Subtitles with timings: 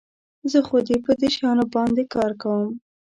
[0.51, 2.69] زه خو په دې شیانو باندي کار کوم.